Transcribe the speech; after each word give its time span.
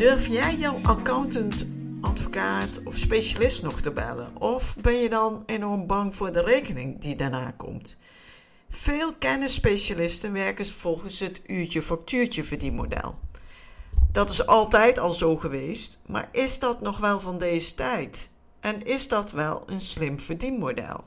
Durf 0.00 0.26
jij 0.26 0.54
jouw 0.54 0.78
accountant, 0.82 1.66
advocaat 2.00 2.80
of 2.84 2.96
specialist 2.96 3.62
nog 3.62 3.80
te 3.80 3.90
bellen? 3.90 4.36
Of 4.36 4.76
ben 4.76 4.94
je 4.94 5.08
dan 5.08 5.42
enorm 5.46 5.86
bang 5.86 6.14
voor 6.14 6.32
de 6.32 6.40
rekening 6.40 7.00
die 7.00 7.16
daarna 7.16 7.50
komt? 7.56 7.96
Veel 8.70 9.12
kennisspecialisten 9.12 10.32
werken 10.32 10.66
volgens 10.66 11.20
het 11.20 11.42
uurtje-factuurtje 11.46 12.44
verdienmodel. 12.44 13.18
Dat 14.12 14.30
is 14.30 14.46
altijd 14.46 14.98
al 14.98 15.12
zo 15.12 15.36
geweest, 15.36 15.98
maar 16.06 16.28
is 16.32 16.58
dat 16.58 16.80
nog 16.80 16.98
wel 16.98 17.20
van 17.20 17.38
deze 17.38 17.74
tijd? 17.74 18.30
En 18.60 18.82
is 18.82 19.08
dat 19.08 19.30
wel 19.30 19.62
een 19.66 19.80
slim 19.80 20.20
verdienmodel? 20.20 21.04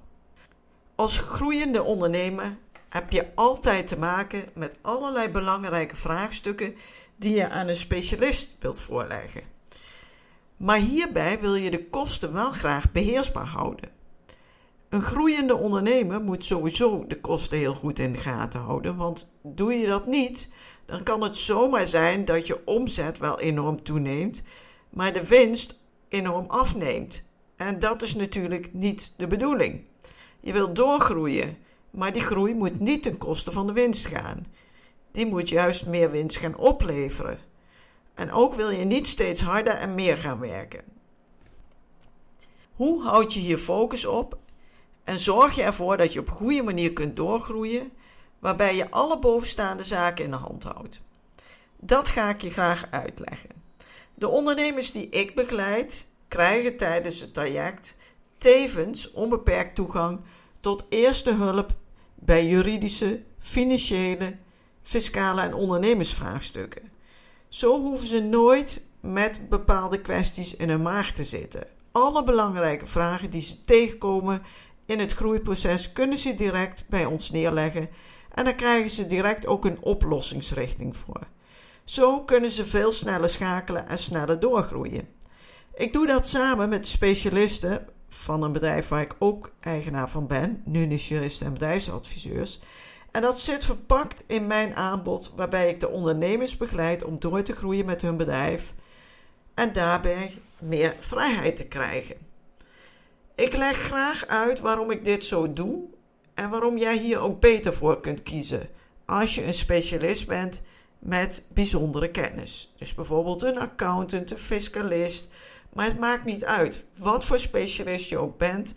Als 0.96 1.18
groeiende 1.18 1.84
ondernemer 1.84 2.58
heb 2.90 3.12
je 3.12 3.28
altijd 3.36 3.88
te 3.88 3.98
maken 3.98 4.50
met 4.54 4.78
allerlei 4.82 5.30
belangrijke 5.30 5.96
vraagstukken 5.96 6.76
die 7.24 7.36
je 7.36 7.50
aan 7.50 7.68
een 7.68 7.76
specialist 7.76 8.56
wilt 8.60 8.80
voorleggen. 8.80 9.42
Maar 10.58 10.78
hierbij 10.78 11.40
wil 11.40 11.56
je 11.56 11.70
de 11.72 11.90
kosten 11.90 12.34
wel 12.34 12.52
graag 12.52 12.92
beheersbaar 12.92 13.46
houden. 13.46 13.90
Een 14.90 15.02
groeiende 15.02 15.56
ondernemer 15.56 16.22
moet 16.22 16.46
sowieso 16.46 17.06
de 17.08 17.20
kosten 17.20 17.58
heel 17.58 17.74
goed 17.74 18.00
in 18.00 18.12
de 18.12 18.18
gaten 18.18 18.60
houden, 18.60 18.96
want 18.96 19.34
doe 19.42 19.74
je 19.74 19.88
dat 19.88 20.08
niet, 20.08 20.50
dan 20.86 21.04
kan 21.04 21.22
het 21.22 21.36
zomaar 21.36 21.88
zijn 21.88 22.26
dat 22.26 22.48
je 22.48 22.66
omzet 22.66 23.18
wel 23.18 23.40
enorm 23.40 23.84
toeneemt, 23.84 24.44
maar 24.90 25.14
de 25.14 25.28
winst 25.28 25.80
enorm 26.10 26.46
afneemt. 26.48 27.24
En 27.56 27.80
dat 27.80 28.02
is 28.02 28.16
natuurlijk 28.16 28.74
niet 28.74 29.14
de 29.18 29.28
bedoeling. 29.28 29.82
Je 30.40 30.54
wilt 30.54 30.76
doorgroeien, 30.76 31.58
maar 31.90 32.14
die 32.14 32.22
groei 32.22 32.54
moet 32.54 32.80
niet 32.80 33.04
ten 33.04 33.18
koste 33.18 33.52
van 33.52 33.68
de 33.68 33.74
winst 33.74 34.06
gaan. 34.06 34.46
Die 35.14 35.26
moet 35.26 35.50
juist 35.50 35.86
meer 35.86 36.12
winst 36.12 36.38
gaan 36.38 36.56
opleveren. 36.56 37.40
En 38.14 38.32
ook 38.32 38.54
wil 38.54 38.70
je 38.70 38.86
niet 38.86 39.08
steeds 39.08 39.42
harder 39.42 39.74
en 39.74 39.94
meer 39.94 40.18
gaan 40.18 40.40
werken. 40.40 40.84
Hoe 42.72 43.04
houd 43.04 43.34
je 43.34 43.40
hier 43.40 43.58
focus 43.58 44.06
op 44.06 44.38
en 45.04 45.20
zorg 45.20 45.56
je 45.56 45.64
ervoor 45.64 45.98
dat 45.98 46.14
je 46.14 46.20
op 46.20 46.30
goede 46.30 46.62
manier 46.62 46.94
kunt 46.94 47.16
doorgroeien, 47.16 47.92
waarbij 48.40 48.76
je 48.76 48.92
alle 48.92 49.20
bovenstaande 49.20 49.84
zaken 49.84 50.26
in 50.26 50.32
de 50.32 50.38
hand 50.38 50.64
houdt? 50.64 51.02
Dat 51.80 52.08
ga 52.08 52.30
ik 52.30 52.42
je 52.42 52.50
graag 52.50 52.88
uitleggen. 52.92 53.50
De 54.14 54.28
ondernemers 54.28 54.92
die 54.92 55.10
ik 55.10 55.36
begeleid, 55.36 56.08
krijgen 56.28 56.78
tijdens 56.78 57.20
het 57.20 57.34
traject 57.34 57.98
tevens 58.38 59.12
onbeperkt 59.12 59.76
toegang 59.76 60.20
tot 60.60 60.86
eerste 60.90 61.34
hulp 61.34 61.72
bij 62.16 62.46
juridische, 62.46 63.22
financiële, 63.40 64.36
fiscale 64.84 65.42
en 65.42 65.54
ondernemersvraagstukken. 65.54 66.92
Zo 67.48 67.82
hoeven 67.82 68.08
ze 68.08 68.20
nooit 68.20 68.82
met 69.00 69.50
bepaalde 69.50 70.02
kwesties 70.02 70.56
in 70.56 70.70
hun 70.70 70.82
maag 70.82 71.12
te 71.12 71.24
zitten. 71.24 71.68
Alle 71.92 72.24
belangrijke 72.24 72.86
vragen 72.86 73.30
die 73.30 73.42
ze 73.42 73.64
tegenkomen 73.64 74.42
in 74.86 75.00
het 75.00 75.14
groeiproces 75.14 75.92
kunnen 75.92 76.18
ze 76.18 76.34
direct 76.34 76.86
bij 76.90 77.06
ons 77.06 77.30
neerleggen 77.32 77.90
en 78.34 78.44
dan 78.44 78.56
krijgen 78.56 78.90
ze 78.90 79.06
direct 79.06 79.48
ook 79.48 79.66
een 79.66 79.82
oplossingsrichting 79.82 80.98
voor. 80.98 81.22
Zo 81.84 82.22
kunnen 82.22 82.50
ze 82.50 82.66
veel 82.66 82.92
sneller 82.92 83.30
schakelen 83.30 83.88
en 83.88 83.98
sneller 83.98 84.40
doorgroeien. 84.40 85.08
Ik 85.76 85.94
doe 85.94 86.08
dat 86.08 86.28
samen 86.28 86.70
met 86.70 86.88
specialisten 86.88 87.88
van 88.08 88.44
een 88.44 88.52
bedrijf 88.52 88.88
waar 88.88 89.02
ik 89.02 89.16
ook 89.20 89.52
eigenaar 89.60 90.10
van 90.10 90.28
ben, 90.28 90.62
Nunis 90.66 91.08
Juristen 91.08 91.48
en 91.48 91.54
Bedrijfsadviseurs. 91.54 92.60
En 93.14 93.22
dat 93.22 93.40
zit 93.40 93.66
verpakt 93.66 94.24
in 94.28 94.48
mijn 94.48 94.76
aanbod, 94.76 95.34
waarbij 95.36 95.70
ik 95.70 95.80
de 95.80 95.90
ondernemers 95.90 96.58
begeleid 96.58 97.04
om 97.04 97.20
door 97.20 97.42
te 97.42 97.54
groeien 97.54 97.86
met 97.86 98.02
hun 98.02 98.18
bedrijf 98.18 98.74
en 99.54 99.74
daarbij 99.74 100.42
meer 100.60 100.96
vrijheid 101.00 101.56
te 101.56 101.68
krijgen. 101.68 102.16
Ik 103.36 103.56
leg 103.56 103.78
graag 103.78 104.28
uit 104.28 104.60
waarom 104.60 104.92
ik 104.92 105.06
dit 105.06 105.26
zo 105.26 105.54
doe 105.54 105.84
en 106.34 106.50
waarom 106.50 106.78
jij 106.78 106.98
hier 106.98 107.20
ook 107.20 107.40
beter 107.40 107.74
voor 107.74 108.02
kunt 108.02 108.24
kiezen 108.24 108.70
als 109.06 109.36
je 109.36 109.46
een 109.46 109.54
specialist 109.54 110.28
bent 110.28 110.62
met 111.00 111.46
bijzondere 111.54 112.12
kennis. 112.12 112.74
Dus 112.78 112.94
bijvoorbeeld 112.94 113.42
een 113.42 113.58
accountant, 113.58 114.32
een 114.32 114.38
fiscalist, 114.38 115.30
maar 115.74 115.86
het 115.86 116.00
maakt 116.00 116.26
niet 116.26 116.44
uit 116.44 116.86
wat 116.98 117.26
voor 117.26 117.40
specialist 117.40 118.10
je 118.10 118.18
ook 118.18 118.38
bent, 118.38 118.74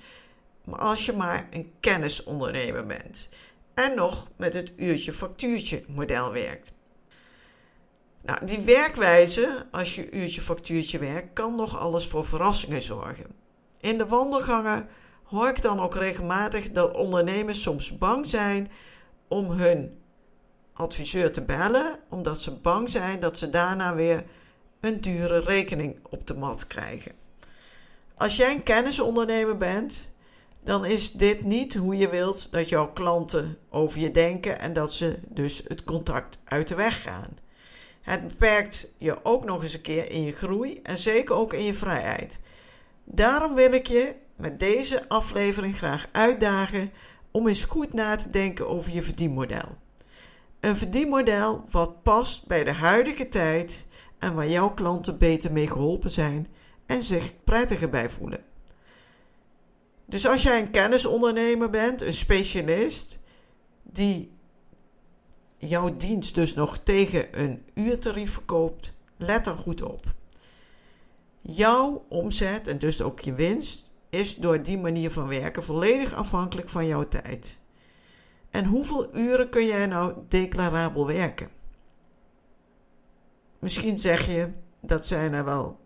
maar 0.64 0.78
als 0.78 1.06
je 1.06 1.12
maar 1.12 1.48
een 1.50 1.72
kennisondernemer 1.80 2.86
bent 2.86 3.28
en 3.76 3.94
nog 3.94 4.28
met 4.36 4.54
het 4.54 4.72
uurtje-factuurtje 4.76 5.84
model 5.88 6.32
werkt. 6.32 6.72
Nou, 8.22 8.46
die 8.46 8.60
werkwijze, 8.60 9.66
als 9.70 9.94
je 9.94 10.10
uurtje-factuurtje 10.10 10.98
werkt, 10.98 11.32
kan 11.32 11.54
nog 11.54 11.78
alles 11.78 12.08
voor 12.08 12.24
verrassingen 12.24 12.82
zorgen. 12.82 13.26
In 13.80 13.98
de 13.98 14.06
wandelgangen 14.06 14.88
hoor 15.22 15.48
ik 15.48 15.62
dan 15.62 15.80
ook 15.80 15.94
regelmatig 15.94 16.70
dat 16.70 16.96
ondernemers 16.96 17.62
soms 17.62 17.98
bang 17.98 18.26
zijn 18.26 18.70
om 19.28 19.50
hun 19.50 19.98
adviseur 20.72 21.32
te 21.32 21.42
bellen, 21.42 21.98
omdat 22.08 22.40
ze 22.40 22.56
bang 22.56 22.88
zijn 22.88 23.20
dat 23.20 23.38
ze 23.38 23.50
daarna 23.50 23.94
weer 23.94 24.24
een 24.80 25.00
dure 25.00 25.38
rekening 25.38 25.98
op 26.10 26.26
de 26.26 26.34
mat 26.34 26.66
krijgen. 26.66 27.12
Als 28.14 28.36
jij 28.36 28.52
een 28.52 28.62
kennisondernemer 28.62 29.56
bent, 29.56 30.08
dan 30.66 30.84
is 30.84 31.12
dit 31.12 31.44
niet 31.44 31.74
hoe 31.74 31.96
je 31.96 32.08
wilt 32.08 32.52
dat 32.52 32.68
jouw 32.68 32.92
klanten 32.92 33.58
over 33.70 34.00
je 34.00 34.10
denken 34.10 34.58
en 34.58 34.72
dat 34.72 34.92
ze 34.92 35.18
dus 35.28 35.62
het 35.68 35.84
contact 35.84 36.40
uit 36.44 36.68
de 36.68 36.74
weg 36.74 37.02
gaan. 37.02 37.38
Het 38.00 38.28
beperkt 38.28 38.92
je 38.98 39.24
ook 39.24 39.44
nog 39.44 39.62
eens 39.62 39.74
een 39.74 39.80
keer 39.80 40.10
in 40.10 40.22
je 40.22 40.32
groei 40.32 40.80
en 40.82 40.96
zeker 40.96 41.34
ook 41.34 41.52
in 41.52 41.64
je 41.64 41.74
vrijheid. 41.74 42.40
Daarom 43.04 43.54
wil 43.54 43.72
ik 43.72 43.86
je 43.86 44.14
met 44.36 44.58
deze 44.58 45.08
aflevering 45.08 45.76
graag 45.76 46.08
uitdagen 46.12 46.90
om 47.30 47.48
eens 47.48 47.64
goed 47.64 47.92
na 47.92 48.16
te 48.16 48.30
denken 48.30 48.68
over 48.68 48.92
je 48.92 49.02
verdienmodel. 49.02 49.76
Een 50.60 50.76
verdienmodel 50.76 51.64
wat 51.70 52.02
past 52.02 52.46
bij 52.46 52.64
de 52.64 52.72
huidige 52.72 53.28
tijd 53.28 53.86
en 54.18 54.34
waar 54.34 54.48
jouw 54.48 54.74
klanten 54.74 55.18
beter 55.18 55.52
mee 55.52 55.68
geholpen 55.68 56.10
zijn 56.10 56.46
en 56.86 57.02
zich 57.02 57.44
prettiger 57.44 57.88
bij 57.88 58.10
voelen. 58.10 58.54
Dus 60.06 60.26
als 60.26 60.42
jij 60.42 60.60
een 60.60 60.70
kennisondernemer 60.70 61.70
bent, 61.70 62.00
een 62.00 62.12
specialist, 62.12 63.18
die 63.82 64.32
jouw 65.56 65.96
dienst 65.96 66.34
dus 66.34 66.54
nog 66.54 66.78
tegen 66.78 67.40
een 67.40 67.62
uurtarief 67.74 68.32
verkoopt, 68.32 68.92
let 69.16 69.46
er 69.46 69.56
goed 69.56 69.82
op. 69.82 70.04
Jouw 71.40 72.04
omzet 72.08 72.68
en 72.68 72.78
dus 72.78 73.02
ook 73.02 73.20
je 73.20 73.32
winst 73.34 73.90
is 74.10 74.36
door 74.36 74.62
die 74.62 74.78
manier 74.78 75.10
van 75.10 75.28
werken 75.28 75.62
volledig 75.62 76.14
afhankelijk 76.14 76.68
van 76.68 76.86
jouw 76.86 77.08
tijd. 77.08 77.58
En 78.50 78.64
hoeveel 78.64 79.16
uren 79.16 79.48
kun 79.48 79.66
jij 79.66 79.86
nou 79.86 80.14
declarabel 80.28 81.06
werken? 81.06 81.50
Misschien 83.58 83.98
zeg 83.98 84.26
je 84.26 84.50
dat 84.80 85.06
zijn 85.06 85.32
er 85.32 85.44
wel 85.44 85.85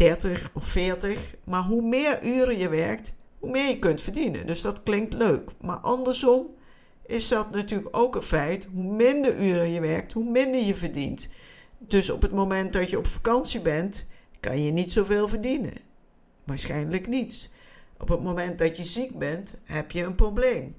30 0.00 0.50
of 0.54 0.64
40, 0.64 1.34
maar 1.44 1.62
hoe 1.62 1.82
meer 1.82 2.22
uren 2.22 2.58
je 2.58 2.68
werkt, 2.68 3.12
hoe 3.38 3.50
meer 3.50 3.68
je 3.68 3.78
kunt 3.78 4.00
verdienen. 4.00 4.46
Dus 4.46 4.62
dat 4.62 4.82
klinkt 4.82 5.14
leuk. 5.14 5.50
Maar 5.60 5.76
andersom 5.76 6.46
is 7.06 7.28
dat 7.28 7.50
natuurlijk 7.50 7.96
ook 7.96 8.14
een 8.14 8.22
feit. 8.22 8.68
Hoe 8.72 8.94
minder 8.94 9.36
uren 9.36 9.70
je 9.70 9.80
werkt, 9.80 10.12
hoe 10.12 10.30
minder 10.30 10.60
je 10.60 10.74
verdient. 10.74 11.28
Dus 11.78 12.10
op 12.10 12.22
het 12.22 12.32
moment 12.32 12.72
dat 12.72 12.90
je 12.90 12.98
op 12.98 13.06
vakantie 13.06 13.60
bent, 13.60 14.06
kan 14.40 14.64
je 14.64 14.70
niet 14.70 14.92
zoveel 14.92 15.28
verdienen. 15.28 15.74
Waarschijnlijk 16.44 17.06
niets. 17.06 17.52
Op 17.98 18.08
het 18.08 18.22
moment 18.22 18.58
dat 18.58 18.76
je 18.76 18.84
ziek 18.84 19.18
bent, 19.18 19.56
heb 19.64 19.90
je 19.90 20.02
een 20.02 20.14
probleem. 20.14 20.76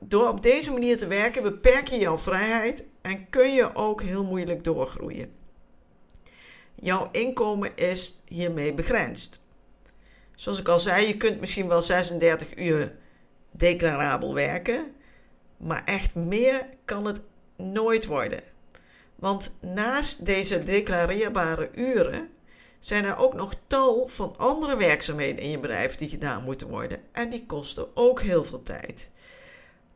Door 0.00 0.28
op 0.28 0.42
deze 0.42 0.72
manier 0.72 0.96
te 0.96 1.06
werken 1.06 1.42
beperk 1.42 1.88
je 1.88 1.98
jouw 1.98 2.18
vrijheid 2.18 2.84
en 3.02 3.28
kun 3.28 3.52
je 3.52 3.74
ook 3.74 4.02
heel 4.02 4.24
moeilijk 4.24 4.64
doorgroeien. 4.64 5.39
Jouw 6.80 7.08
inkomen 7.12 7.76
is 7.76 8.22
hiermee 8.26 8.74
begrensd. 8.74 9.40
Zoals 10.34 10.58
ik 10.58 10.68
al 10.68 10.78
zei, 10.78 11.06
je 11.06 11.16
kunt 11.16 11.40
misschien 11.40 11.68
wel 11.68 11.80
36 11.80 12.56
uur 12.56 12.92
declarabel 13.50 14.34
werken, 14.34 14.92
Maar 15.56 15.84
echt 15.84 16.14
meer 16.14 16.66
kan 16.84 17.04
het 17.04 17.20
nooit 17.56 18.06
worden. 18.06 18.42
Want 19.16 19.56
naast 19.60 20.24
deze 20.24 20.58
declareerbare 20.58 21.70
uren 21.74 22.30
zijn 22.78 23.04
er 23.04 23.16
ook 23.16 23.34
nog 23.34 23.54
tal 23.66 24.06
van 24.08 24.34
andere 24.36 24.76
werkzaamheden 24.76 25.42
in 25.42 25.50
je 25.50 25.58
bedrijf 25.58 25.96
die 25.96 26.08
gedaan 26.08 26.44
moeten 26.44 26.68
worden. 26.68 27.00
En 27.12 27.30
die 27.30 27.46
kosten 27.46 27.96
ook 27.96 28.20
heel 28.20 28.44
veel 28.44 28.62
tijd. 28.62 29.10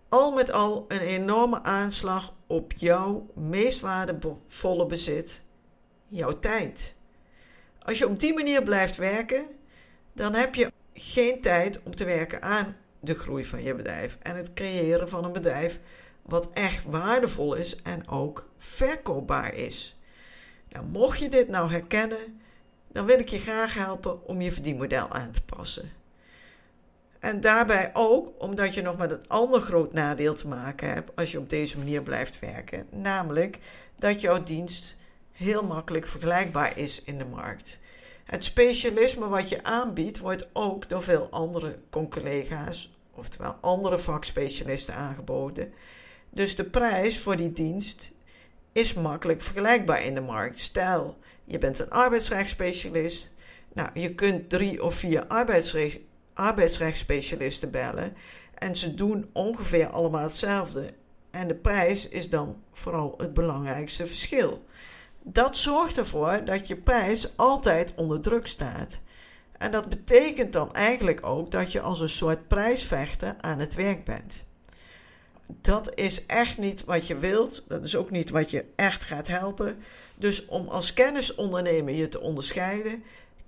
Al 0.09 0.33
met 0.33 0.51
al 0.51 0.85
een 0.89 1.01
enorme 1.01 1.63
aanslag 1.63 2.35
op 2.47 2.73
jouw 2.77 3.27
meest 3.35 3.81
waardevolle 3.81 4.87
bezit, 4.87 5.45
jouw 6.09 6.39
tijd. 6.39 6.95
Als 7.79 7.99
je 7.99 8.09
op 8.09 8.21
die 8.21 8.35
manier 8.35 8.63
blijft 8.63 8.97
werken, 8.97 9.47
dan 10.13 10.35
heb 10.35 10.55
je 10.55 10.73
geen 10.95 11.41
tijd 11.41 11.83
om 11.83 11.95
te 11.95 12.05
werken 12.05 12.43
aan 12.43 12.77
de 13.01 13.15
groei 13.15 13.45
van 13.45 13.63
je 13.63 13.75
bedrijf 13.75 14.19
en 14.23 14.37
het 14.37 14.53
creëren 14.53 15.09
van 15.09 15.25
een 15.25 15.33
bedrijf 15.33 15.81
wat 16.23 16.51
echt 16.53 16.85
waardevol 16.85 17.55
is 17.55 17.83
en 17.83 18.09
ook 18.09 18.49
verkoopbaar 18.59 19.55
is. 19.55 19.99
Nou, 20.69 20.87
mocht 20.87 21.19
je 21.19 21.29
dit 21.29 21.49
nou 21.49 21.71
herkennen, 21.71 22.41
dan 22.89 23.07
wil 23.07 23.19
ik 23.19 23.29
je 23.29 23.39
graag 23.39 23.75
helpen 23.75 24.27
om 24.27 24.41
je 24.41 24.53
verdienmodel 24.53 25.09
aan 25.09 25.31
te 25.31 25.43
passen. 25.43 25.91
En 27.19 27.41
daarbij 27.41 27.91
ook 27.93 28.33
omdat 28.39 28.75
je 28.75 28.83
nog 28.83 28.97
met 28.97 29.11
het 29.11 29.29
ander 29.29 29.61
groot 29.61 29.93
nadeel 29.93 30.35
te 30.35 30.49
maken 30.49 30.89
hebt 30.89 31.17
als 31.17 31.33
je 31.33 31.39
op 31.39 31.51
deze 31.51 31.79
manier 31.79 32.03
blijft 32.03 32.39
werken, 32.39 32.87
namelijk 32.91 33.59
dat 33.97 34.21
jouw 34.21 34.43
dienst 34.43 34.97
heel 35.35 35.63
makkelijk 35.63 36.07
vergelijkbaar 36.07 36.79
is 36.79 37.03
in 37.03 37.19
de 37.19 37.25
markt. 37.25 37.79
Het 38.25 38.45
specialisme 38.45 39.29
wat 39.29 39.49
je 39.49 39.65
aanbiedt 39.65 40.19
wordt 40.19 40.49
ook 40.53 40.89
door 40.89 41.03
veel 41.03 41.29
andere 41.31 41.79
collega's, 42.11 42.97
oftewel 43.15 43.57
andere 43.61 43.99
vakspecialisten 43.99 44.95
aangeboden. 44.95 45.73
Dus 46.31 46.57
de 46.57 46.65
prijs 46.65 47.21
voor 47.21 47.37
die 47.37 47.53
dienst 47.53 48.13
is 48.73 48.95
makkelijk 48.95 49.43
vergelijkbaar 49.43 50.03
in 50.03 50.15
de 50.15 50.21
markt. 50.21 50.59
Stel, 50.59 51.19
je 51.45 51.59
bent 51.59 51.79
een 51.79 51.91
arbeidsrechtsspecialist. 51.91 53.33
Nou, 53.73 53.89
je 53.95 54.15
kunt 54.15 54.51
drie 54.51 54.83
of 54.83 54.95
vier 54.95 55.27
arbeidsrecht, 55.27 55.99
arbeidsrechtsspecialisten 56.33 57.71
bellen. 57.71 58.17
En 58.55 58.77
ze 58.77 58.95
doen 58.95 59.31
ongeveer 59.33 59.87
allemaal 59.87 60.23
hetzelfde. 60.23 60.95
En 61.31 61.49
de 61.49 61.55
prijs 61.55 62.09
is 62.09 62.31
dan 62.31 62.63
vooral 62.73 63.15
het 63.17 63.35
belangrijkste 63.35 64.07
verschil. 64.07 64.65
Dat 65.27 65.57
zorgt 65.57 65.99
ervoor 65.99 66.45
dat 66.45 66.69
je 66.69 66.77
prijs 66.77 67.37
altijd 67.37 67.95
onder 67.97 68.21
druk 68.21 68.47
staat. 68.47 69.01
En 69.59 69.71
dat 69.71 69.89
betekent 69.89 70.53
dan 70.53 70.75
eigenlijk 70.75 71.27
ook 71.27 71.51
dat 71.51 71.73
je 71.73 71.81
als 71.81 72.01
een 72.01 72.09
soort 72.09 72.49
prijsvechter 72.49 73.37
aan 73.41 73.59
het 73.59 73.75
werk 73.75 74.05
bent. 74.05 74.47
Dat 75.47 75.95
is 75.95 76.27
echt 76.27 76.59
niet 76.59 76.85
wat 76.85 77.07
je 77.07 77.19
wilt. 77.19 77.65
Dat 77.69 77.85
is 77.85 77.97
ook 77.97 78.11
niet 78.11 78.31
wat 78.31 78.51
je 78.51 78.65
echt 78.77 79.05
gaat 79.05 79.27
helpen. 79.27 79.77
Dus 80.17 80.47
om 80.47 80.69
als 80.69 80.95
kennisondernemer 80.95 81.95
je 81.95 82.09
te 82.09 82.21
onderscheiden, 82.21 83.03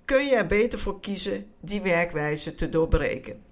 kun 0.05 0.25
je 0.25 0.35
er 0.35 0.47
beter 0.47 0.79
voor 0.79 0.99
kiezen 0.99 1.51
die 1.59 1.81
werkwijze 1.81 2.55
te 2.55 2.69
doorbreken. 2.69 3.43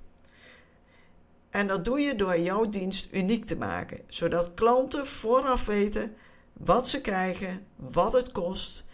En 1.50 1.68
dat 1.68 1.86
doe 1.86 2.00
je 2.00 2.16
door 2.16 2.40
jouw 2.40 2.70
dienst 2.70 3.08
uniek 3.12 3.46
te 3.46 3.56
maken, 3.56 4.00
zodat 4.08 4.54
klanten 4.54 5.08
vooraf 5.08 5.66
weten 5.66 6.16
wat 6.58 6.88
ze 6.88 7.02
krijgen, 7.02 7.68
wat 7.76 8.14
het 8.14 8.32
kost, 8.32 8.86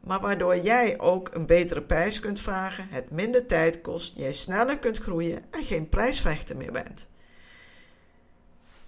maar 0.00 0.20
waardoor 0.20 0.58
jij 0.58 1.00
ook 1.00 1.30
een 1.32 1.46
betere 1.46 1.82
prijs 1.82 2.20
kunt 2.20 2.40
vragen, 2.40 2.86
het 2.90 3.10
minder 3.10 3.46
tijd 3.46 3.80
kost, 3.80 4.16
jij 4.16 4.32
sneller 4.32 4.78
kunt 4.78 4.98
groeien 4.98 5.42
en 5.50 5.64
geen 5.64 5.88
prijsvechter 5.88 6.56
meer 6.56 6.72
bent. 6.72 7.08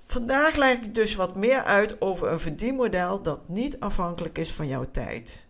Vandaag 0.06 0.56
leg 0.56 0.80
ik 0.80 0.94
dus 0.94 1.14
wat 1.14 1.36
meer 1.36 1.62
uit 1.62 2.00
over 2.00 2.28
een 2.28 2.40
verdienmodel 2.40 3.22
dat 3.22 3.48
niet 3.48 3.80
afhankelijk 3.80 4.38
is 4.38 4.52
van 4.52 4.68
jouw 4.68 4.86
tijd. 4.90 5.46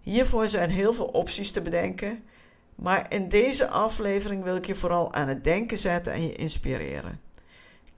Hiervoor 0.00 0.48
zijn 0.48 0.70
heel 0.70 0.92
veel 0.92 1.06
opties 1.06 1.50
te 1.50 1.62
bedenken, 1.62 2.24
maar 2.74 3.12
in 3.12 3.28
deze 3.28 3.68
aflevering 3.68 4.42
wil 4.42 4.56
ik 4.56 4.66
je 4.66 4.74
vooral 4.74 5.12
aan 5.12 5.28
het 5.28 5.44
denken 5.44 5.78
zetten 5.78 6.12
en 6.12 6.22
je 6.22 6.32
inspireren. 6.32 7.20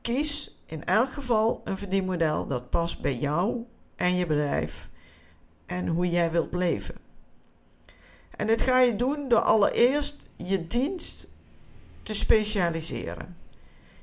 Kies 0.00 0.61
in 0.67 0.85
elk 0.85 1.12
geval 1.12 1.61
een 1.64 1.79
verdienmodel 1.79 2.47
dat 2.47 2.70
past 2.70 3.00
bij 3.00 3.17
jou 3.17 3.64
en 3.96 4.16
je 4.16 4.26
bedrijf 4.26 4.88
en 5.66 5.87
hoe 5.87 6.10
jij 6.10 6.31
wilt 6.31 6.54
leven. 6.54 6.94
En 8.31 8.46
dit 8.46 8.62
ga 8.62 8.81
je 8.81 8.96
doen 8.96 9.28
door 9.28 9.40
allereerst 9.40 10.16
je 10.37 10.66
dienst 10.66 11.28
te 12.02 12.14
specialiseren. 12.14 13.37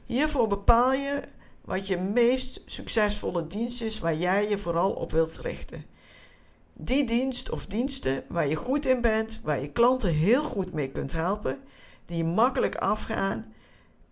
Hiervoor 0.06 0.48
bepaal 0.48 0.94
je 0.94 1.22
wat 1.62 1.88
je 1.88 1.98
meest 1.98 2.62
succesvolle 2.66 3.46
dienst 3.46 3.82
is 3.82 4.00
waar 4.00 4.16
jij 4.16 4.50
je 4.50 4.58
vooral 4.58 4.92
op 4.92 5.12
wilt 5.12 5.38
richten. 5.38 5.86
Die 6.74 7.04
dienst 7.04 7.50
of 7.50 7.66
diensten 7.66 8.24
waar 8.28 8.48
je 8.48 8.56
goed 8.56 8.86
in 8.86 9.02
bent, 9.02 9.40
waar 9.44 9.62
je 9.62 9.72
klanten 9.72 10.10
heel 10.10 10.44
goed 10.44 10.74
mee 10.74 10.90
kunt 10.90 11.12
helpen, 11.12 11.60
die 12.06 12.24
makkelijk 12.24 12.76
afgaan 12.76 13.54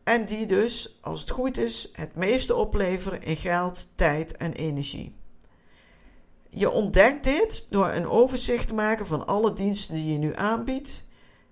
en 0.03 0.25
die 0.25 0.45
dus, 0.45 0.97
als 1.01 1.19
het 1.19 1.29
goed 1.29 1.57
is, 1.57 1.89
het 1.93 2.15
meeste 2.15 2.55
opleveren 2.55 3.21
in 3.21 3.37
geld, 3.37 3.87
tijd 3.95 4.37
en 4.37 4.53
energie. 4.53 5.13
Je 6.53 6.69
ontdekt 6.69 7.23
dit 7.23 7.67
door 7.69 7.89
een 7.89 8.07
overzicht 8.07 8.67
te 8.67 8.73
maken 8.73 9.07
van 9.07 9.27
alle 9.27 9.53
diensten 9.53 9.95
die 9.95 10.11
je 10.11 10.17
nu 10.17 10.35
aanbiedt. 10.35 11.03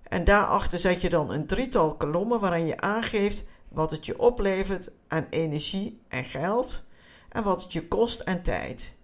En 0.03 0.23
daarachter 0.23 0.79
zet 0.79 1.01
je 1.01 1.09
dan 1.09 1.31
een 1.31 1.45
drietal 1.45 1.95
kolommen 1.95 2.39
waarin 2.39 2.65
je 2.65 2.79
aangeeft 2.79 3.45
wat 3.69 3.91
het 3.91 4.05
je 4.05 4.19
oplevert 4.19 4.91
aan 5.07 5.27
energie 5.29 6.01
en 6.07 6.23
geld 6.23 6.83
en 7.29 7.43
wat 7.43 7.63
het 7.63 7.73
je 7.73 7.87
kost 7.87 8.25
aan 8.25 8.41
tijd. 8.41 8.95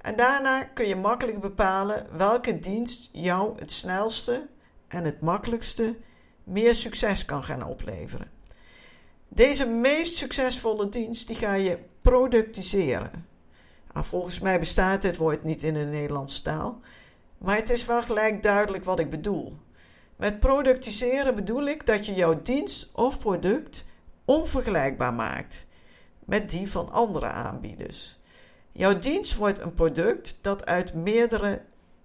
En 0.00 0.16
daarna 0.16 0.64
kun 0.64 0.86
je 0.86 0.96
makkelijk 0.96 1.40
bepalen 1.40 2.06
welke 2.16 2.58
dienst 2.58 3.08
jou 3.12 3.58
het 3.58 3.72
snelste 3.72 4.46
en 4.88 5.04
het 5.04 5.20
makkelijkste 5.20 5.96
meer 6.44 6.74
succes 6.74 7.24
kan 7.24 7.44
gaan 7.44 7.66
opleveren. 7.66 8.30
Deze 9.28 9.66
meest 9.66 10.16
succesvolle 10.16 10.88
dienst 10.88 11.26
die 11.26 11.36
ga 11.36 11.54
je 11.54 11.78
productiseren. 12.00 13.33
Nou, 13.94 14.06
volgens 14.06 14.40
mij 14.40 14.58
bestaat 14.58 15.02
dit 15.02 15.16
woord 15.16 15.44
niet 15.44 15.62
in 15.62 15.74
de 15.74 15.80
Nederlandse 15.84 16.42
taal, 16.42 16.80
maar 17.38 17.56
het 17.56 17.70
is 17.70 17.86
wel 17.86 18.02
gelijk 18.02 18.42
duidelijk 18.42 18.84
wat 18.84 18.98
ik 18.98 19.10
bedoel. 19.10 19.56
Met 20.16 20.40
productiseren 20.40 21.34
bedoel 21.34 21.66
ik 21.66 21.86
dat 21.86 22.06
je 22.06 22.14
jouw 22.14 22.42
dienst 22.42 22.94
of 22.94 23.18
product 23.18 23.84
onvergelijkbaar 24.24 25.14
maakt 25.14 25.66
met 26.24 26.50
die 26.50 26.70
van 26.70 26.92
andere 26.92 27.26
aanbieders. 27.26 28.18
Jouw 28.72 28.98
dienst 28.98 29.36
wordt 29.36 29.58
een 29.58 29.74
product 29.74 30.38
dat 30.40 30.66
uit 30.66 30.94
meerdere 30.94 31.62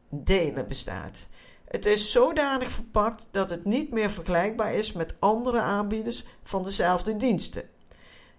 delen 0.09 0.67
bestaat. 0.67 1.27
Het 1.67 1.85
is 1.85 2.11
zodanig 2.11 2.71
verpakt 2.71 3.27
dat 3.31 3.49
het 3.49 3.65
niet 3.65 3.91
meer 3.91 4.11
vergelijkbaar 4.11 4.73
is 4.73 4.91
met 4.91 5.15
andere 5.19 5.59
aanbieders 5.59 6.25
van 6.43 6.63
dezelfde 6.63 7.17
diensten. 7.17 7.69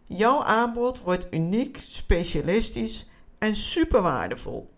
Jouw 0.06 0.42
aanbod 0.42 1.00
wordt 1.00 1.26
uniek, 1.30 1.78
specialistisch 1.86 3.10
en 3.40 3.54
super 3.54 4.02
waardevol. 4.02 4.70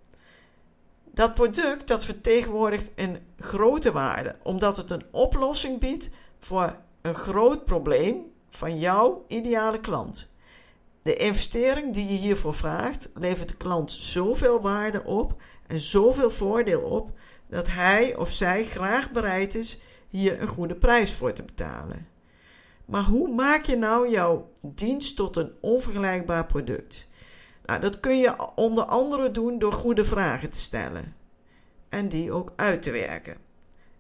Dat 1.05 1.35
product 1.35 1.89
dat 1.89 2.05
vertegenwoordigt 2.05 2.93
een 2.95 3.19
grote 3.39 3.93
waarde, 3.93 4.37
omdat 4.43 4.77
het 4.77 4.91
een 4.91 5.03
oplossing 5.11 5.81
biedt 5.81 6.09
voor 6.39 6.77
een 7.03 7.15
groot 7.15 7.65
probleem 7.65 8.33
van 8.49 8.79
jouw 8.79 9.25
ideale 9.29 9.81
klant. 9.81 10.31
De 11.03 11.17
investering 11.17 11.95
die 11.95 12.07
je 12.07 12.19
hiervoor 12.19 12.55
vraagt, 12.55 13.11
levert 13.15 13.49
de 13.49 13.57
klant 13.57 13.93
zoveel 13.93 14.61
waarde 14.61 15.05
op 15.05 15.43
en 15.67 15.81
zoveel 15.81 16.31
voordeel 16.31 16.81
op 16.81 17.11
dat 17.49 17.69
hij 17.69 18.17
of 18.17 18.31
zij 18.31 18.65
graag 18.65 19.11
bereid 19.11 19.55
is 19.55 19.79
hier 20.09 20.41
een 20.41 20.49
goede 20.49 20.75
prijs 20.75 21.13
voor 21.13 21.33
te 21.33 21.43
betalen. 21.43 22.07
Maar 22.85 23.05
hoe 23.05 23.35
maak 23.35 23.65
je 23.65 23.77
nou 23.77 24.11
jouw 24.11 24.51
dienst 24.61 25.17
tot 25.17 25.37
een 25.37 25.53
onvergelijkbaar 25.61 26.47
product? 26.47 27.09
Nou, 27.65 27.81
dat 27.81 28.01
kun 28.01 28.19
je 28.19 28.55
onder 28.55 28.85
andere 28.85 29.31
doen 29.31 29.59
door 29.59 29.73
goede 29.73 30.05
vragen 30.05 30.51
te 30.51 30.61
stellen 30.61 31.15
en 31.89 32.09
die 32.09 32.33
ook 32.33 32.53
uit 32.57 32.83
te 32.83 32.91
werken. 32.91 33.37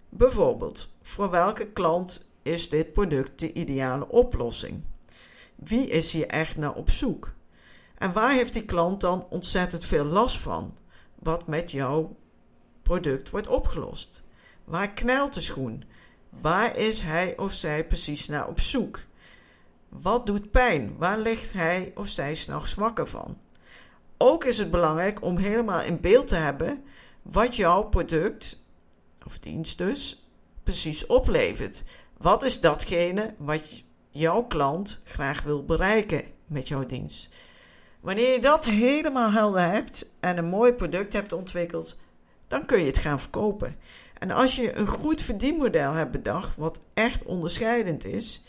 Bijvoorbeeld, 0.09 0.95
voor 1.03 1.31
welke 1.31 1.67
klant 1.67 2.27
is 2.43 2.69
dit 2.69 2.93
product 2.93 3.41
de 3.41 3.53
ideale 3.53 4.09
oplossing? 4.09 4.83
Wie 5.55 5.89
is 5.89 6.13
hier 6.13 6.27
echt 6.27 6.57
naar 6.57 6.75
op 6.75 6.91
zoek? 6.91 7.33
En 7.99 8.13
waar 8.13 8.33
heeft 8.33 8.53
die 8.53 8.65
klant 8.65 9.01
dan 9.01 9.27
ontzettend 9.29 9.85
veel 9.85 10.05
last 10.05 10.41
van? 10.41 10.77
Wat 11.15 11.47
met 11.47 11.71
jouw 11.71 12.17
product 12.83 13.31
wordt 13.31 13.49
opgelost? 13.49 14.23
Waar 14.65 14.93
knelt 14.93 15.35
de 15.35 15.41
schoen? 15.41 15.85
Waar 16.29 16.77
is 16.77 17.01
hij 17.01 17.39
of 17.39 17.53
zij 17.53 17.87
precies 17.87 18.29
naar 18.29 18.49
op 18.49 18.61
zoek? 18.61 19.01
Wat 19.89 20.27
doet 20.27 20.51
pijn? 20.51 20.97
Waar 20.99 21.19
ligt 21.19 21.53
hij 21.53 21.93
of 21.95 22.09
zij 22.09 22.35
s'nachts 22.35 22.75
wakker 22.75 23.07
van? 23.07 23.39
Ook 24.25 24.45
is 24.45 24.59
het 24.59 24.71
belangrijk 24.71 25.23
om 25.23 25.37
helemaal 25.37 25.83
in 25.83 26.01
beeld 26.01 26.27
te 26.27 26.37
hebben 26.37 26.85
wat 27.23 27.57
jouw 27.57 27.83
product, 27.83 28.63
of 29.27 29.39
dienst 29.39 29.79
dus, 29.79 30.27
precies 30.63 31.07
oplevert. 31.07 31.83
Wat 32.19 32.43
is 32.43 32.61
datgene 32.61 33.35
wat 33.39 33.83
jouw 34.11 34.43
klant 34.43 35.01
graag 35.05 35.43
wil 35.43 35.65
bereiken 35.65 36.25
met 36.47 36.69
jouw 36.69 36.85
dienst? 36.85 37.29
Wanneer 38.01 38.33
je 38.33 38.41
dat 38.41 38.65
helemaal 38.65 39.31
helder 39.31 39.71
hebt 39.71 40.13
en 40.21 40.39
een 40.39 40.49
mooi 40.49 40.73
product 40.73 41.13
hebt 41.13 41.33
ontwikkeld, 41.33 41.97
dan 42.47 42.67
kun 42.67 42.81
je 42.81 42.87
het 42.87 42.99
gaan 42.99 43.21
verkopen. 43.21 43.77
En 44.19 44.31
als 44.31 44.57
je 44.57 44.77
een 44.77 44.89
goed 44.89 45.21
verdienmodel 45.21 45.93
hebt 45.93 46.11
bedacht, 46.11 46.57
wat 46.57 46.81
echt 46.95 47.25
onderscheidend 47.25 48.05
is, 48.05 48.43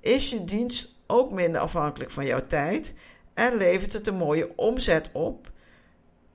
is 0.00 0.30
je 0.30 0.44
dienst 0.44 0.94
ook 1.06 1.30
minder 1.30 1.60
afhankelijk 1.60 2.10
van 2.10 2.26
jouw 2.26 2.40
tijd 2.40 2.94
en 3.34 3.56
levert 3.56 3.92
het 3.92 4.06
een 4.06 4.16
mooie 4.16 4.56
omzet 4.56 5.10
op 5.12 5.52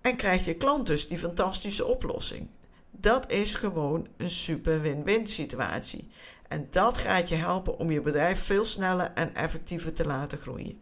en 0.02 0.16
krijgt 0.16 0.46
je 0.46 0.54
klant 0.54 0.88
dus 0.88 1.08
die 1.08 1.18
fantastische 1.18 1.86
oplossing. 1.86 2.48
Dat 2.92 3.32
is 3.32 3.56
gewoon 3.56 4.08
een 4.18 4.30
super 4.30 4.82
win-win 4.82 5.28
situatie. 5.28 6.10
En 6.48 6.68
dat 6.72 6.98
gaat 6.98 7.30
je 7.30 7.36
helpen 7.36 7.78
om 7.78 7.92
je 7.92 8.02
bedrijf 8.02 8.40
veel 8.40 8.64
sneller 8.64 9.12
en 9.14 9.36
effectiever 9.36 9.94
te 9.94 10.06
laten 10.06 10.38
groeien. 10.38 10.80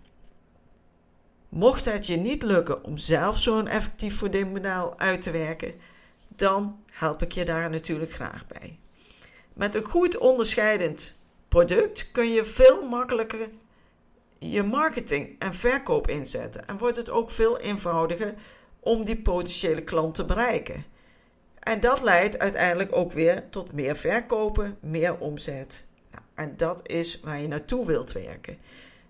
Mocht 1.50 1.86
het 1.86 2.08
je 2.08 2.16
niet 2.16 2.44
lukken 2.44 2.84
om 2.84 2.98
zelf 2.98 3.38
zo'n 3.38 3.68
effectief 3.68 4.18
verdienmodel 4.18 5.00
uit 5.00 5.22
te 5.22 5.32
werken, 5.32 5.74
dan 6.28 6.84
help 6.92 7.22
ik 7.22 7.32
je 7.32 7.46
daar 7.46 7.70
natuurlijk 7.70 8.12
graag 8.12 8.48
bij. 8.48 8.80
Met 9.54 9.76
een 9.76 9.84
goed 9.84 10.18
onderscheidend 10.18 11.20
product 11.48 12.12
kun 12.12 12.30
je 12.30 12.46
veel 12.46 12.88
makkelijker 12.88 13.50
je 14.40 14.64
marketing 14.64 15.36
en 15.40 15.54
verkoop 15.54 16.08
inzetten 16.08 16.68
en 16.68 16.78
wordt 16.78 16.98
het 16.98 17.10
ook 17.10 17.32
veel 17.32 17.60
eenvoudiger 17.60 18.34
om 18.80 19.04
die 19.04 19.22
potentiële 19.22 19.84
klant 19.84 20.16
te 20.16 20.26
bereiken. 20.26 20.86
En 21.60 21.80
dat 21.80 22.02
leidt 22.02 22.40
uiteindelijk 22.40 22.96
ook 22.96 23.12
weer 23.12 23.50
tot 23.50 23.74
meer 23.74 23.96
verkopen, 23.96 24.78
meer 24.82 25.18
omzet. 25.18 25.88
Nou, 26.12 26.24
en 26.36 26.58
dat 26.58 26.80
is 26.84 27.20
waar 27.20 27.42
je 27.42 27.48
naartoe 27.48 27.86
wilt 27.86 28.12
werken. 28.12 28.58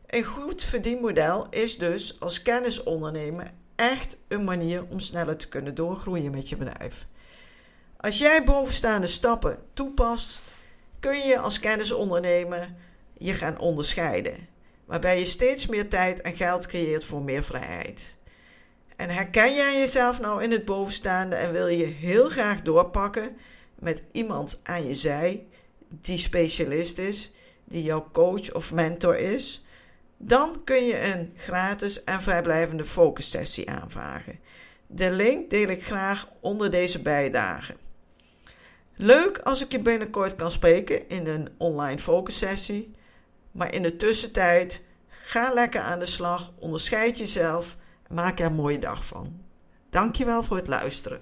Een 0.07 0.23
goed 0.23 0.63
verdienmodel 0.63 1.47
is 1.49 1.77
dus 1.77 2.19
als 2.19 2.41
kennisondernemer 2.41 3.51
echt 3.75 4.19
een 4.27 4.43
manier 4.43 4.85
om 4.89 4.99
sneller 4.99 5.37
te 5.37 5.47
kunnen 5.47 5.75
doorgroeien 5.75 6.31
met 6.31 6.49
je 6.49 6.55
bedrijf. 6.55 7.05
Als 7.97 8.17
jij 8.17 8.43
bovenstaande 8.43 9.07
stappen 9.07 9.59
toepast, 9.73 10.41
kun 10.99 11.27
je 11.27 11.39
als 11.39 11.59
kennisondernemer 11.59 12.73
je 13.17 13.33
gaan 13.33 13.59
onderscheiden, 13.59 14.47
waarbij 14.87 15.19
je 15.19 15.25
steeds 15.25 15.67
meer 15.67 15.89
tijd 15.89 16.21
en 16.21 16.35
geld 16.35 16.67
creëert 16.67 17.05
voor 17.05 17.21
meer 17.21 17.43
vrijheid. 17.43 18.17
En 18.95 19.09
herken 19.09 19.55
jij 19.55 19.77
jezelf 19.77 20.19
nou 20.19 20.43
in 20.43 20.51
het 20.51 20.65
bovenstaande 20.65 21.35
en 21.35 21.51
wil 21.51 21.67
je 21.67 21.85
heel 21.85 22.29
graag 22.29 22.61
doorpakken 22.61 23.37
met 23.75 24.03
iemand 24.11 24.59
aan 24.63 24.87
je 24.87 24.93
zij 24.93 25.45
die 25.89 26.17
specialist 26.17 26.97
is, 26.97 27.31
die 27.63 27.83
jouw 27.83 28.07
coach 28.11 28.53
of 28.53 28.73
mentor 28.73 29.17
is? 29.17 29.65
Dan 30.17 30.63
kun 30.63 30.85
je 30.85 31.01
een 31.01 31.33
gratis 31.35 32.03
en 32.03 32.21
vrijblijvende 32.21 32.85
focussessie 32.85 33.69
aanvragen. 33.69 34.39
De 34.87 35.11
link 35.11 35.49
deel 35.49 35.67
ik 35.67 35.83
graag 35.83 36.27
onder 36.39 36.71
deze 36.71 37.01
bijdrage. 37.01 37.75
Leuk 38.95 39.37
als 39.37 39.61
ik 39.61 39.71
je 39.71 39.79
binnenkort 39.79 40.35
kan 40.35 40.51
spreken 40.51 41.09
in 41.09 41.27
een 41.27 41.49
online 41.57 41.99
focussessie. 41.99 42.95
Maar 43.57 43.73
in 43.73 43.81
de 43.81 43.95
tussentijd, 43.95 44.83
ga 45.07 45.53
lekker 45.53 45.81
aan 45.81 45.99
de 45.99 46.05
slag, 46.05 46.51
onderscheid 46.59 47.17
jezelf 47.17 47.77
maak 48.09 48.39
er 48.39 48.45
een 48.45 48.53
mooie 48.53 48.79
dag 48.79 49.05
van. 49.05 49.41
Dankjewel 49.89 50.43
voor 50.43 50.57
het 50.57 50.67
luisteren. 50.67 51.21